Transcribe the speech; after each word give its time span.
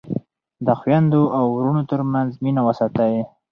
د 0.65 0.67
خویندو 0.79 1.21
او 1.37 1.45
وروڼو 1.55 1.81
ترمنځ 1.91 2.29
مینه 2.43 2.61
وساتئ. 2.67 3.15